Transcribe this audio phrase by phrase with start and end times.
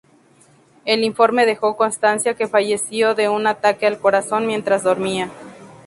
[0.83, 5.29] El informe dejó constancia que falleció de un ataque al corazón mientras dormía.